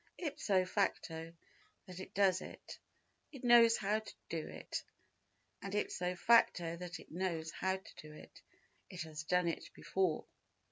Ipso 0.17 0.65
facto 0.65 1.31
that 1.85 1.99
it 1.99 2.15
does 2.15 2.41
it, 2.41 2.79
it 3.31 3.43
knows 3.43 3.77
how 3.77 3.99
to 3.99 4.13
do 4.29 4.47
it, 4.47 4.81
and 5.61 5.75
ipso 5.75 6.15
facto 6.15 6.75
that 6.75 6.99
it 6.99 7.11
knows 7.11 7.51
how 7.51 7.77
to 7.77 7.95
do 8.01 8.11
it, 8.11 8.41
it 8.89 9.03
has 9.03 9.21
done 9.23 9.47
it 9.47 9.69
before. 9.75 10.25